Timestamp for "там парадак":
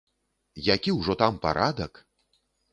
1.25-2.05